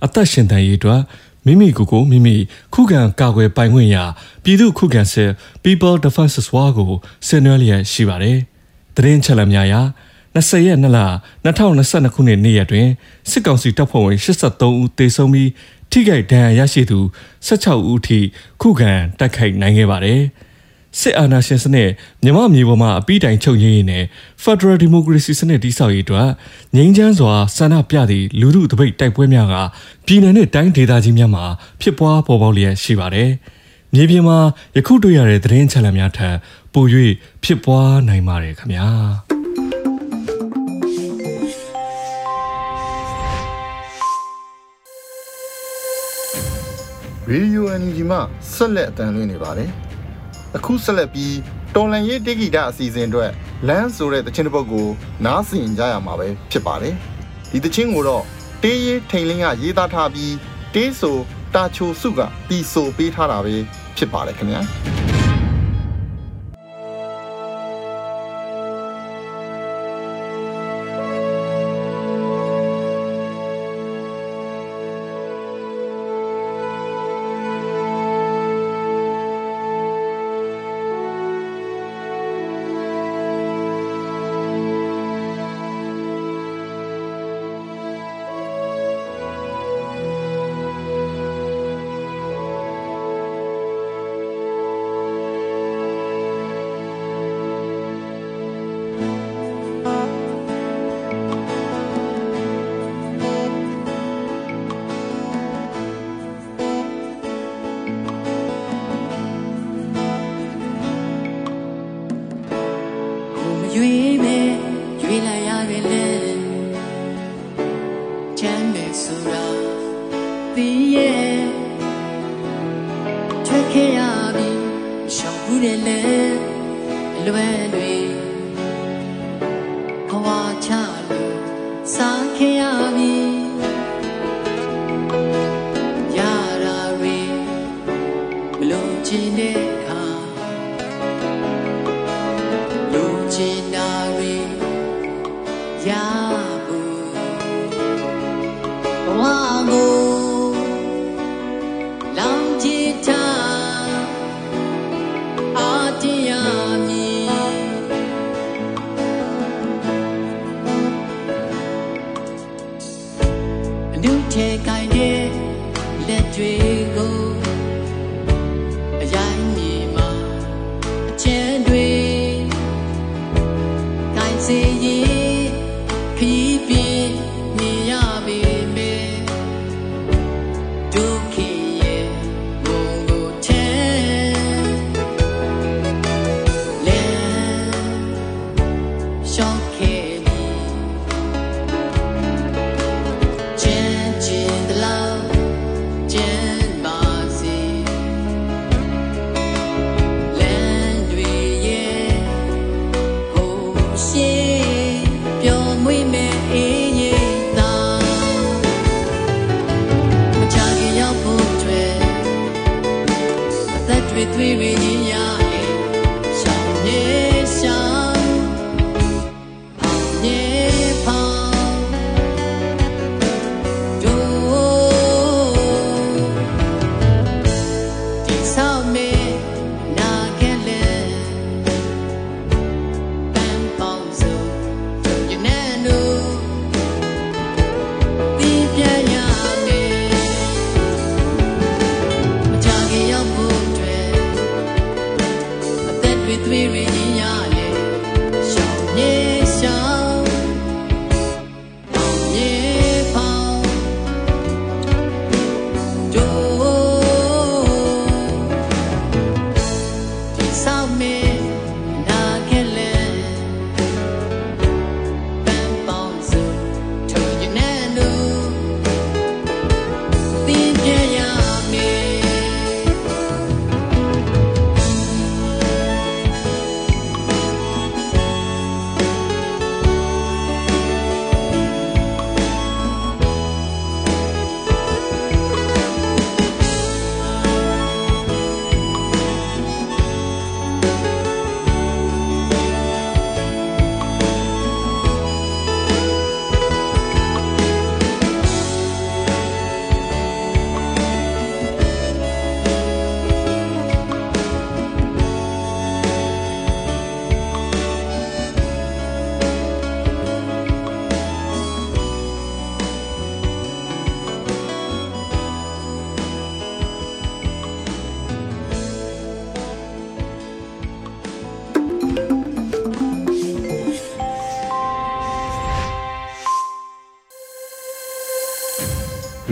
[0.05, 1.01] အသက်ရှင်တန်ရေးအတွက်
[1.45, 2.35] မိမိကိုယ်ကိုမိမိ
[2.73, 4.03] ခုခံကာကွယ်ပိုင်ခွင့်ရာ
[4.43, 5.29] ပြည်သူခုခံစစ်
[5.63, 6.91] People Defenses War ကို
[7.27, 8.37] ဆင်နွှဲလျက်ရှိပါတယ်။
[8.95, 9.81] သတင်းချက်လက်များရာ
[10.35, 10.99] 20ရက်2လ
[11.45, 12.87] 2022ခုနှစ်နေ့ရက်တွင်
[13.29, 15.49] စစ်ကောင်စီတပ်ဖွဲ့ဝင်83ဦးသေဆုံးပြီး
[15.91, 16.99] ထိခိုက်ဒဏ်ရာရရှိသူ
[17.47, 18.19] 16ဦးထိ
[18.61, 20.21] ခုခံတိုက်ခိုက်နိုင်ခဲ့ပါတယ်။
[20.99, 21.89] စစ်အာဏာရှင်စနစ်
[22.23, 24.03] မြမမြေပေါ်မှာအပိတိုင်ချုပ်ငြိမ်းရေးနဲ့
[24.43, 26.29] Federal Democracy စနစ်တည်ဆောက်ရေးအတွက်
[26.75, 29.55] ငြိမ်းချမ်းစွာဆန္ဒပြသည့်လူထုတပိတ်တိုက်ပွဲများက
[30.05, 31.45] ပြည်내နဲ့တိုင်းဒေသကြီးများမှာ
[31.81, 33.29] ဖြစ်ပွားပေါ်ပေါက်လျက်ရှိပါတယ်။
[33.93, 34.39] မြေပြင်မှာ
[34.75, 36.35] ယခုတွေ့ရတဲ့သတင်းချက်လက်များထက်
[36.73, 36.85] ပို၍
[37.43, 38.89] ဖြစ်ပွားနိုင်ပါတယ်ခင်ဗျာ။
[47.33, 48.17] Radio NUG မှ
[48.53, 49.69] ဆက်လက်အတန်းလွှင့်နေပါတယ်။
[50.57, 51.35] အခုဆက်လက်ပြီး
[51.75, 53.31] တော်လန်ရေးတိဂိတာအစီအစဉ်အတွက်
[53.67, 54.87] လမ်းဆိုတဲ့တခြင်းတစ်ပုဒ်ကို
[55.25, 56.93] နားဆင်ကြရမှာပဲဖြစ်ပါတယ်။
[57.51, 58.23] ဒီတခြင်းကိုတော့
[58.63, 60.33] တေးရေးထိန်လင်းကရေးသားထားပြီး
[60.75, 61.17] တေးဆို
[61.55, 62.19] တာချိုစုက
[62.49, 63.55] တီဆိုပေးထားတာပဲ
[63.97, 64.61] ဖြစ်ပါတယ်ခင်ဗျာ။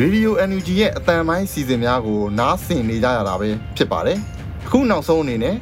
[0.01, 4.17] ရေဒီယို NUG ရဲ့အတန်ပိုင်းစီစဉ်များကိုနားဆင်နေကြရတာပဲဖြစ်ပါတယ်
[4.65, 5.55] အခုနောက်ဆုံးအနေနဲ့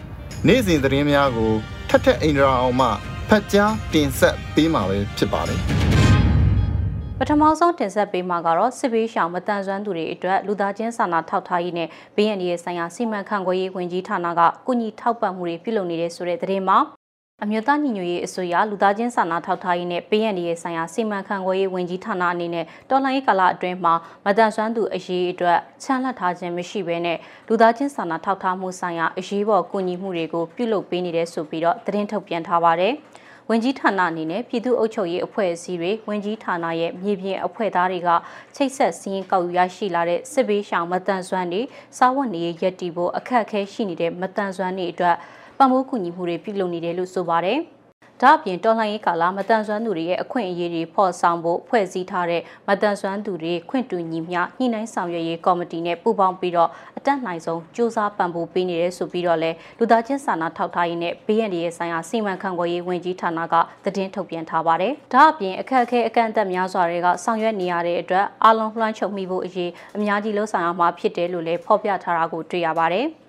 [0.47, 1.51] နေ့စဉ်သတင်းများကို
[1.89, 2.87] ထက်ထက်အင်ဒရာအောင်မှ
[3.29, 5.59] ဖတ်ကြားတင်ဆက်ပေးမှာပဲဖြစ်ပါတယ်
[7.19, 16.77] ပထမဆုံးတင်ဆက်ပေးမှာကတော့စစ်ဘေးရှောင်မတန်ဆွမ်းသူတွေအတွက်လူသားချင်းစာနာထောက်ထားရေးနဲ့ဘေးရန်ရေးဆိုင်ရာစီမံခန့်ခွဲရေးဝန်ကြီးဌာနကကုညီထောက်ပံ့မှုတွေပြုလုပ်နေတဲ့ဆိုတဲ့သတင်းမှာ
[17.43, 23.93] အမျိုးသားညီညွတ်ရေးအစိုးရလူသားချင်းစာနာထောက်ထားရေးနဲ့ဘေးရန်ရေးဆိုင်ရာစီမံခန့်ခွဲရေးဝန်ကြီးဌာနအနေနဲ့တော်လှန်ရေးကာလအတွင်းမှာ
[24.25, 32.93] မတန်ဆွမ်းသူအရေးအတွက်ချမ်းလက်ထားခြင်းမရှိဘဲနဲ့လူသားချင်းစာနာထောက်ထားမှုဆိုင်ရာအရေးပေါ်ကူညီမှုတွေကိုပြုလုပ်ပေးနေတယ်ဆိုပြီးတော့သတင်းထုတ်ပြန်ထားပါတယ်။
[33.49, 38.09] ဝင်ကြီးဌာနအနေနဲ့ပြည်သူ့အုပ်ချုပ်ရေးအဖွဲ့အစည်းတွေဝင်ကြီးဌာနရဲ့မြေပြင်အဖွဲ့သားတွေက
[38.55, 41.61] ချိတ်ဆက်စည်းရင်ကောက်ယူရရှိလာတဲ့စစ်ဘေးရှောင်မတန်ဆွမ်းတွေ
[41.97, 45.15] စားဝတ်နေရေးရက်တီဖို့အခက်အခဲရှိနေတဲ့မတန်ဆွမ်းတွေအတွက်
[45.57, 47.59] ပံ့ပိုးကူညီမှုတွေပြုလုပ်နေတယ်လို့ဆိုပါတယ်။
[48.21, 73.07] ဒါအပြင်တော်လှန်ရေးကာလမတန်ဆွမ်းသူတွေရဲ့အခွင့်အရေးတွေဖော်ဆောင်ဖို့ဖွဲ့စည်းထားတဲ့မတန်ဆွမ်းသူတွေခွင့်တူညီမျှညှိနှိုင်းဆောင်ရွက်ရေးကော်မတီနဲ့ပူးပေါင်းပြီးတော့အတက်နိုင်ဆုံးစ조사ပံ့ပိုးပေးနေတယ်ဆိုပြီးတော့လဲလူသားချင်းစာနာထောက်ထားရေးနဲ့ဘေးရန်ရဲ့ဆိုင်ရာစီမံခန့်ခွဲရေးဝန်ကြီးဌာနကသတင်းထုတ်ပြန်ထားပါတယ်။ဒါအပြင်အခက်အခဲအကန့်အသတ်များစွာတွေကဆောင်ရွက်နေရတဲ့အတွက်အလုံးလွှမ်းခြုံမိဖို့အရေးအများကြီးလှုံ့ဆော်ရမှာဖြစ်တယ်လို့လည်းဖော်ပြထားတာကိုတွေ့ရပါတယ်။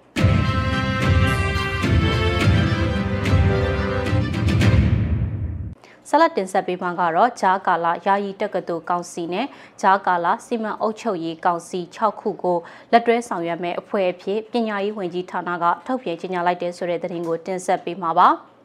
[6.08, 9.46] ဆက်လက်တင်ဆက်ပေးမှာကတော့ဂျာကာလာယာယီတက္ကသိုလ်ကောင်စီနဲ့
[9.82, 12.58] ဂျာကာလာစီမံအုပ်ချုပ်ရေးကောင်စီ6ခုကို
[12.92, 18.28] လက်တွဲဆောင်ရွက်မဲ့အဖွဲ့အဖြစ်ပညာရေးဝန်ကြီးဌာနကထုတ်ပြန်ကြေညာလိုက်တဲ့ဆိုတဲ့သတင်းကိုတင်ဆက်ပေးမှာပါ။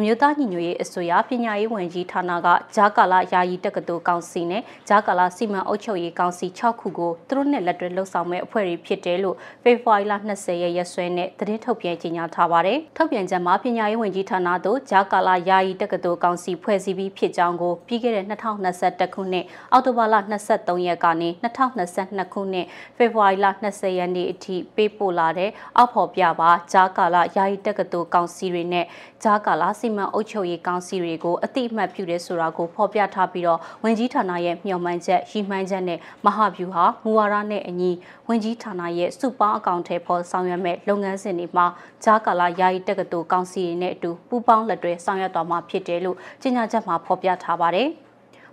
[0.00, 20.14] အမျိုးသားညီညွတ်ရေးအစိုးရပညာရေးဝန်ကြီးဌာနကဂျာကာလာယာယီတက္ကသိုလ်ကောင်စီနဲ့ဂျာကာလာစီမံအုပ်ချုပ်ရေးကောင်စီ6ခုကိုသူတို့နဲ့လက်တွဲလှုပ်ဆောင်မဲ့အဖွဲ့တွေဖြစ်တယ်လို့ဖေဖော်ဝါရီလ20ရက်ရက်စွဲနဲ့သတင်းထုတ်ပြန်ကြေညာထားပါတယ်။ထုတ်ပြန်ချက်မှာပညာရေးဝန်ကြီးဌာနသို့ဂျာကာလာယာယီတက္ကသိုလ်ကောင်စီဖွဲ့စည်းပြီးဖြစ်ကြောင်းကိုပြီးခဲ့တဲ့2021ခုနှစ်အောက်တိုဘာလ
[20.50, 28.86] 23ရက်ကနေ2022ခုနှစ်ဖေဖော်ဝါရီလ20ရက်နေ့အထိပေးပို့လာတဲ့အောက်ဖော်ပြပါဂျာကာလာယာယီတက္ကသိုလ်ကောင်စီတွေနဲ့
[29.24, 37.90] ဂျာကာလာစီမံအုပ်ချုပ်ရေးကောင်စီတွေကိုအတိအမှတ်ပြုတဲ့ဆိုတာကိုဖော်ပြထားပြီးတော့ဝင်ကြီးဌာနရဲ့မျှော်မှန်းချက်ရည်မှန်းချက်နဲ့မဟာဗျူဟာမူဝါဒနဲ့အညီ
[38.28, 41.66] ဝင်ကြီးဌာနရဲ့စုပေါင်းအကောင့်ထဲပေါ်ဆောင်ရွက်မဲ့လုပ်ငန်းစဉ်တွေမှာ
[42.04, 47.90] ဂျာကာလာယာယီတက္ကသိုလ်ကောင်စီတွေနဲ့အတူပူးပေါင်းလက်တွဲဆောင်ရွက်သွားမှာဖြစ်တယ်လို့ကြေညာချက်မှာဖော်ပြထားပါတယ်။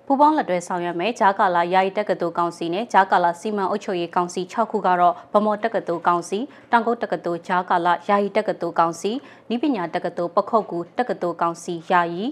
[0.08, 6.40] ပူပေါင်းလက်တွဲဆောင်ရွက်မယ်ဂျာကာလာယာယီတက္ကသိုလ်ကောင်စီနဲ့ဂျာကာလာစီမံအုပ်ချုပ်ရေးကောင်စီ6ခုကတော့ဗမော်တက္ကသိုလ်ကောင်စီ
[6.72, 9.12] တောင်ကုတ်တက္ကသိုလ်ဂျာကာလာယာယီတက္ကသိုလ်ကောင်စီ
[9.54, 12.24] ဤပညာတက္ကသိုလ်ပခုတ်ကူတက္ကသိုလ်ကောင်စီယာယီ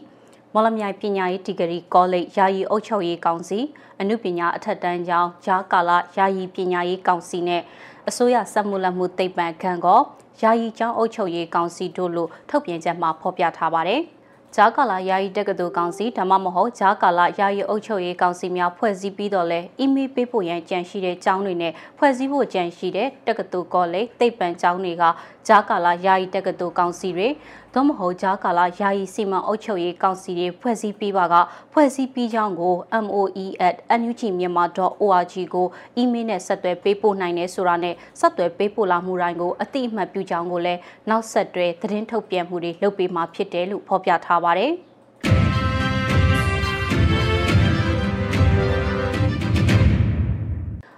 [0.54, 3.60] မော်လမြိုင်ပညာရေးဒီဂရီကောလိပ်ယာယီအုပ်ချုပ်ရေးကောင်စီ
[4.00, 7.62] အမှုပညာအထက်တန်းကျောင်းဂျာကာလာယာယီပညာရေးကောင်စီနဲ့
[8.10, 10.00] အစိုးရစက်မှုလက်မှုသိပ္ပံခန့်ကော
[10.42, 14.04] ယာယီကျောင်းအုပ်ချုပ်ရေးကောင်စီတို့လို့ထုတ်ပြန်ချက်မှာဖော်ပြထားပါတယ်။
[14.58, 25.04] ဂျာကာလာယာယီတက္ကသိုလ်ကောင်စီဒါမှမဟုတ်ဂျာကာလာယာယီအုပ်ချုပ်ရေးကောင်စီများဖွဲ့စည်းပြီးတော့လဲအီးမေးလ်ပေးဖို့ရန်ကြံရှိတဲ့ကျောင်းတွေနဲ့ဖွဲ့စည်းဖို့ကြံရှိတဲ့တက္ကသိုလ်ကောလိပ်သိပ္ပံကျောင်းတွေက
[25.48, 27.28] ဂျာကာလာယာယီတက္ကသိုလ်ကောင်စီတွေ
[27.74, 31.36] သို့မဟုတ်ဂျာကာလာယာယီစီမံအုပ်ချုပ်ရေးကောင်စီတွေဖွဲ့စည်းပြီးပါက
[31.74, 32.74] ဖွဲ့ sii ပြီးကြောင်းကို
[33.06, 44.74] moe@nugmyanmar.org ကိုအီးမေးလ်နဲ့ဆက်သွယ်ပေးပို့နိုင်တယ်ဆိုတာနဲ့ဆက်သွယ်ပေးပို့လာမှုတိုင်းကိုအတိအမှတ်ပြုကြောင်းကိုလည်းနောက်ဆက်တွဲသတင်းထုတ်ပြန်မှုတွေလုပ်ပေးမှာဖြစ်တယ်လို့ဖော်ပြထားပါတယ်။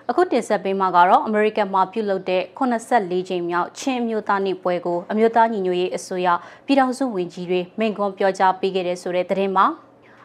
[0.09, 6.27] အခုတင်ဆက်ပေးမှာကတော့အမေရိကန်မှာပြုလုပ်တဲ့84ကြိမ်မြောက်ချင်းအမျိုးသားနေ့ပွဲကိုအမျိုးသားညီညွတ်ရေးအစိုးရ
[6.65, 9.65] ပြည်ထောင်စုဝန်ကြီးတွေမိန့်ခွန်းပြောကြားပေးခဲ့တဲ့ဆိုတဲ့သတင်းမှာ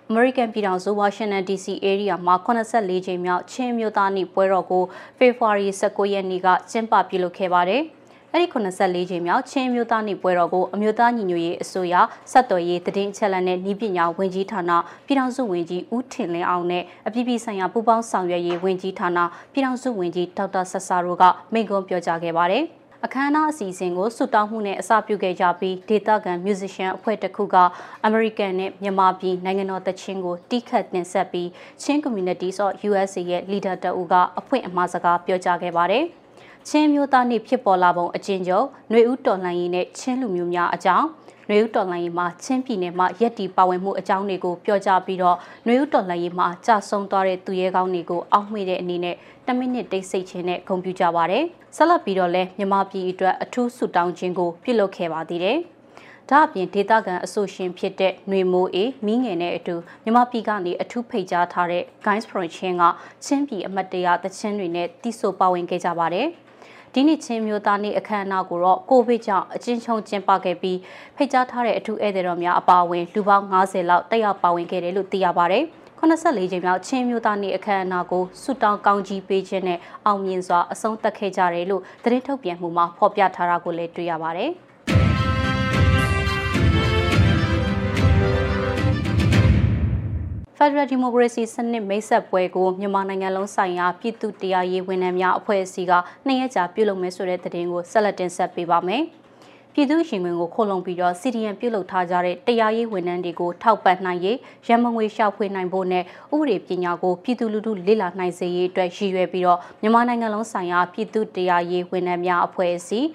[0.08, 4.84] အမေရိကန်ပြည်ထောင်စုဝါရှင်တန် DC area မှာ84ကြိမ်မြောက်ချင်းမျိုးသားနေ့ပွဲတော်ကို
[5.18, 7.82] ဖေဖော်ဝါရီ19ရက်နေ့ကကျင်းပပြုလုပ်ခဲ့ပါတယ်။
[8.34, 11.94] အဲ့ဒီ84ချိန်မြောက်ချင်းမျိုးသားနေ့ပွဲတော်ကိုအမျိုးသားညီညွတ်ရေးအစိုးရ
[12.32, 14.70] ဆက်တော်ရေးတည်င်းချက်လက်နဲ့ဤပညာဝန်ကြီးဌာန
[15.06, 19.18] ပြည်ထောင်စုဝန်ကြီးဦးထင်လင်းအောင်နဲ့အပြည်ပြည်ဆိုင်ရာပူးပေါင်းဆောင်ရွက်ရေးဝန်ကြီးဌာန
[19.52, 22.64] ပြည်ထောင်စုဝန်ကြီးဒေါက်တာဆက်စာတို့ကမိန့်ခွန်းပြောကြားခဲ့ပါတယ်။
[23.04, 27.56] အခမ်းအနားအစီအစဉ်ကိုဆုတောင်းမှုနဲ့အစပြုခဲ့ကြပြီးဒေသခံ musician အဖွဲ့တစ်ခုက
[28.08, 31.48] American နဲ့မြန်မာပြည်နိုင်ငံတော်တချင်းကိုတီးခတ်တင်ဆက်ပြီး
[31.82, 36.06] ချင်း communities of USA ရဲ့ leader တအူကအဖွင့်အမှားစကားပြောကြားခဲ့ပါတယ်။
[36.67, 41.07] ချင်းမျိုးသားနေ့ဖြစ်ပေါ်လာပုံအကျဉ်းချုပ်ຫນွေဦးတော်လှန်ရေးနဲ့ချင်းလူမျိုးများအကြောင်း
[41.49, 55.59] နွေဦးတော်လှန်ရေးမှာချင်းပြည်နယ်မှာရက်တီပါဝင်မှုအကြောင်းတွေကိုပြောကြားပြီးတော့နွေဦးတော်လှန်ရေးမှာကြာဆုံးသွားတဲ့သူရဲကောင်းတွေကိုအောက်မေ့တဲ့အနေနဲ့10မိနစ်တိတ်ဆိတ်ခြင်းနဲ့ဂုဏ်ပြုကြပါရယ်ဆက်လက်ပြီးတော့လဲမြန်မာပြည်အတွက်အထူးဆုတောင်းခြင်းကိုပြုလုပ်ခဲ့ပါသေးတယ်
[56.29, 62.83] ဒါအပြင်ဒေသခံအဆိုရှင်ဖြစ်တဲ့ຫນွေမိုးအေးမိငယ်နဲ့အတူမြမပြည်ကနေအထူးဖိတ်ကြားထားတဲ့ Guys for Chin က
[63.25, 66.27] ချင်းပြည်အမတ်တရသချင်းတွေနဲ့တိဆိုပါဝင်ခဲ့ကြပါတယ်။
[66.94, 70.78] ဒီနှစ်ချင်းမျိုးသားနေ့အခမ်းအနားကိုတော့ကိုဗစ်ကြောင့်အချင်းချုံကျင်းပခဲ့ပြီး
[71.16, 75.64] ဖိတ်ကြားထားတဲ့အထူးဧည့်သည်တော်များအပါအဝင်လူပေါင်း90လောက်တက်ရောက်ပါဝင်ခဲ့တယ်လို့သိရပါတယ်။
[76.00, 84.52] 84ချိန်မြောက်ချင်းမျိုးသားနေ့အခမ်းအနားကိုဆုတောင်းကောင်းကြီးပေးခြင်းနဲ့အောင်မြင်စွာအဆုံးသတ်ခဲ့ကြတယ်လို့သတင်းထုတ်ပြန်မှုမှာဖော်ပြထားတာကိုလည်းတွေ့ရပါတယ်။
[90.62, 95.92] Federal Democracy စနစ်မိတ်ဆက်ပွဲကိုမြန်မာနိုင်ငံလုံးဆိုင်ရာပြည်သူတရားရေးဝန်ထမ်းများအဖွဲ့အစည်းက
[96.26, 99.02] နှစ်ရက်ကြာပြုလုပ်မယ်ဆိုတဲ့သတင်းကိုဆက်လက်တင်ဆက်ပေးပါမယ်။
[99.74, 113.06] ပြည်သူ့ရှင်ဝင်ကိုခိုလုံပြီးတော့ CDN ပြုလုပ်ထားကြတဲ့တရားရေးဝန်ထမ်းတွေကိုထောက်ပံ့နိုင်ရေးရန်မငွေရှာဖွေနိုင်ဖို့နဲ့ဥပဒေပညာကိုပြည်သူလူထုလေ့လာနိုင်စေရေးအတွက်ရည်ရွယ်ပြီးတော့မြန်မာနိုင်ငံလုံးဆိုင်ရာပြည်သူတရားရေးဝန်ထမ်းများအဖွဲ့အစည်း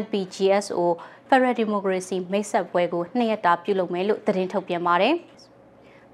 [0.00, 0.80] NPGSO
[1.28, 5.16] Federal Democracy မိတ်ဆက်ပွဲကိုနှစ်ရက်တာပြုလုပ်မယ်လို့သတင်းထုတ်ပြန်ပါတယ်။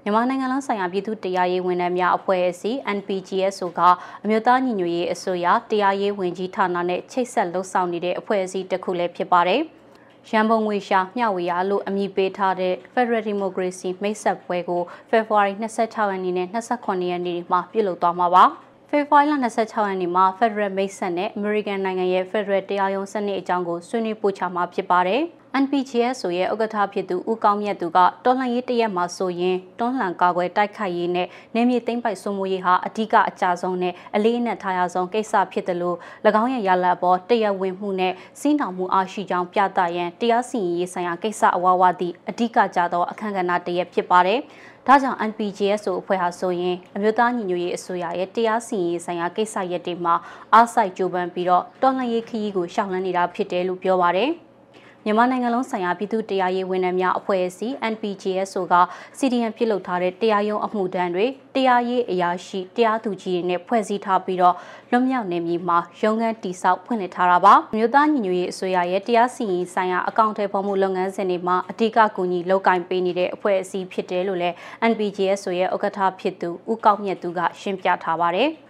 [0.03, 3.81] မြန်မာနိုင်ငံလုံးဆိုင်ရာပြည်သူတရားရေးဝန်ထမ်းများအဖွဲ့အစည်း NPGSO က
[4.23, 9.61] အမျိုးသားညီညွတ်ရေးအစိုးရတရားရေးဝန်ကြီးဌာနနဲ့ချိတ်ဆက်လှုပ်ဆောင်နေတဲ့အဖွဲ့အစည်းတစ်ခုလည်းဖြစ်ပါတယ်။
[10.31, 18.43] ရန်ပုံငွေရှာမျှဝေရလို့အမည်ပေးထားတဲ့ Federal Democracy မိတ်ဆက်ပွဲကို February 26ရက်နေ့နဲ့29ရက်နေ့မှာပြုလုပ်သွားမှာပါ။
[18.89, 25.21] ဖေဖော်ဝါရီလ26ရက်နေ့မှာ Federal မိတ်ဆက်နဲ့ American နိုင်ငံရဲ့ Federal တရားရုံးစနစ်အကြောင်းကိုဆွေးနွေးပို့ချမှာဖြစ်ပါတယ်။
[25.63, 35.97] NPGS ဆိုရဲ့ဥက္ကဋ္ဌဖြစ်သူဦးကောင်းမြတ်သူကတော်လှန်ရေးတရက်မှာဆိုရင်တွန်းလှန်ကာကွယ်တိုက်ခိုက်ရေးနဲ့နေမြေသိမ့်ပိုက်ဆွမှုရေးဟာအဓိကအကြဆုံးနဲ့အလေးအနက်ထားရဆုံးကိစ္စဖြစ်တယ်လို့၎
[36.41, 44.39] င်းရဲ့ရလဒ်ပေါ်တရက်ဝင်မှုနဲ့စီးနှောင်မှုအားရှိကြောင်းပြသရန်တရားစီရင်ရေးဆိုင်ရာကိစ္စအဝဝသည့်အဓိကကြသောအခမ်းကဏ္ဍတရက်ဖြစ်ပါတယ်။
[44.87, 50.15] ဒါကြောင့် NPGS ဆိုအဖွဲ့ဟာဆိုရင်အမျိုးသားညီညွတ်ရေးအစိုးရရဲ့တရားစီရင်ရေးဆိုင်ရာကိစ္စရပ်တွေမှာ
[50.53, 54.31] အားစိုက်ကြိုးပမ်းပြီးတော့တော်လှန်ရေးခရီးကိုရှောင်လန်းနေတာဖြစ်တယ်လို့ပြောပါတယ်။
[55.07, 58.75] မြန်မာနိုင်ငံလုံးဆိုင်ရာပြည်သူတရားရေးဝန်ထမ်းများအဖွဲ့အစည်း NPGS ဆိုက
[59.17, 64.55] CDN ပြုလုပ်ထားတဲ့တရားရုံးအမှုတန်းတွေတရားရေးအရာရှိတရားသူကြီးတွေနဲ့ဖွဲ့စည်းထားပြီးတော့
[64.91, 74.55] လွတ်မြောက်နေမည်မှာရုံးခန်းတိစောက်ဖွင့်လှစ်ထားတာပါမြို့သားညီညွတ်ရေးအစိုးရရဲ့တရားစီရင်ဆိုင်ရာအကောင့်ထဲပေါ်မှုလုပ်ငန်းစဉ်တွေမှာအဓိကကူညီလုပ်ကိုင်ပေးနေတဲ့အဖွဲ့အစည်းဖြစ်တယ်လို့လည်း
[74.91, 78.51] NPGS ဆိုရဲ့ဥက္ကဋ္ဌဖြစ်သူဦးကောက်မြတ်သူကရှင်းပြထားပါတယ်။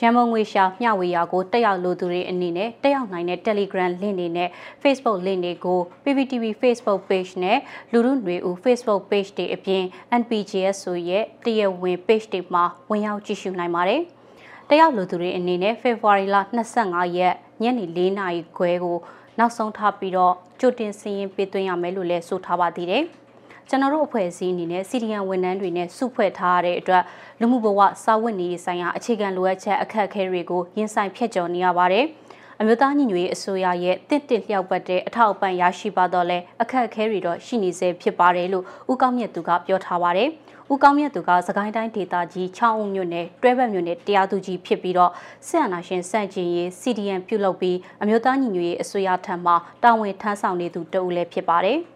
[0.00, 4.48] ရန်ကုန်ငွေရှာမျှဝေရာကိုတက်ရောက်လိုသူတွေအနေနဲ့တက်ရောက်နိုင်တဲ့ Telegram link တွေနဲ့
[4.82, 7.58] Facebook link တွေကို PPTV Facebook page နဲ့
[7.92, 9.82] လူလူຫນွေဦး Facebook page တွေအပြင်
[10.20, 14.00] NPGS ဆိုရဲ့တရားဝင် page တွေမှာဝင်ရောက်ကြည့်ရှုနိုင်ပါတယ်။
[14.68, 16.36] တက်ရောက်လိုသူတွေအနေနဲ့ February လ
[16.76, 18.98] 25ရက်ညနေ4နာရီခွဲကို
[19.38, 23.04] နောက်ဆုံးထားပြီးတော့ကြိုတင်စီရင်ပေးသွင်းရမယ်လို့လည်းဆိုထားပါသေးတယ်။
[23.68, 27.02] ကျွန်တော်တို့အဖွဲ့အစည်းအနေနဲ့စီဒီယံဝန်ထမ်းတွေနဲ့စုဖွဲ့ထားရတဲ့အတွက်
[27.40, 32.04] လူမှုဘဝစာဝတ်နေရေးဆိုင်ရာအခြေခံလိုအပ်ချက်အခက်အခဲတွေကိုရင်ဆိုင်ဖြတ်ကျော်နေရပါတယ်။
[32.60, 40.28] အမျိုးသားညီညွတ်ရေးအစိုးရရဲ့တင့်တင့်လျှောက်ပတ်တဲ့အထောက်အပံ့ရရှိပါတော့လဲအခက်အခဲတွေတော့ရှိနေစေဖြစ်ပါတယ်လို့ဦးကောင်းမြတ်သူကပြောထားပါတယ်။
[40.72, 45.12] ဦးကောင်းမြတ်သူကစကိုင်းတိုင်းဒေသကြီးချောင်းဦးမြို့နယ်တွဲဘက်မြို့နယ်တရားသူကြီးဖြစ်ပြီးတော့
[45.48, 51.80] ဆက်အနာရှင်စန့်ကျင်ရေး CDN ပြုလုပ်ပြီးအမျိုးသားညီညွတ်ရေးအစိုးရထံမှတာဝန်ထမ်းဆောင်နေသူတဦးလည်းဖြစ်ပါတယ်။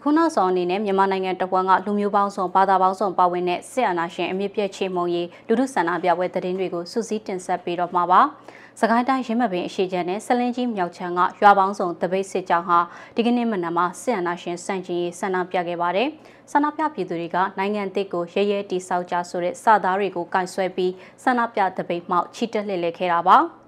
[0.00, 8.20] အခုနောက်ဆုံးအနေနဲ့မြန်မာနိုင်ငံတဝန်းကလူမျိုးပေါင်းစုံဘာသာပေါင်းစုံပါဝင်တဲ့စစ်အာဏာရှင်အမြင့်ပြည့်ချေမှုန်ရေးလူထုဆန္ဒပြပွဲသတင်းတွေကိုစုစည်းတင်ဆက်ပေးတော့မှာပါ။
[8.80, 12.78] စကိုင်းတိုင်းရင်းမပင်အရှိချမ်းနဲ့ဆလင်းကြီးမြောက်ချမ်းကရွာပေါင်းစုံတပိတ်စစ်ကြောင်းဟာ
[13.16, 16.08] ဒီကနေ့မနက်မှာစစ်အာဏာရှင်စန့်ကျင်ရေးဆန္ဒပြခဲ့ပါတယ်။
[16.52, 23.38] ဆန္ဒပြပြည်သူတွေကနိုင်ငံတစ်ကိုရဲရဲတိဆောက်ကြဆိုတဲ့စာသားတွေကိုကင်ဆွဲပြီးဆန္ဒပြတပိတ်မှောက်ချီတက်လှည့်လည်ခဲ့တာပါ။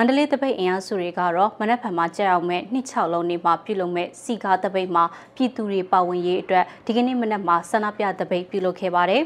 [0.00, 5.04] န္တလေးတပိတ်အင်အားစုတွေကတော့မနက်ဖြန်မှာကြာအောင်မဲ့နှစ်6လုံးနေမှာပြုလုပ်မဲ့စီကားတပိတ်မှာ
[5.36, 9.22] ပြည်သူတွေပါဝင်ရေးအတွက်ဒီကနေ့မနက်မှာဆန္ဒပြတပိတ်ပြုလုပ်ခဲ့ပါတယ်